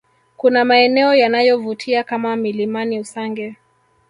Kuna 0.37 0.65
maeneo 0.65 1.15
yanayovutia 1.15 2.03
kama 2.03 2.35
milimani 2.35 2.99
Usangi 2.99 3.55